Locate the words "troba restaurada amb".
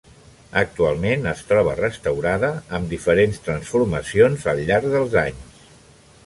1.49-2.95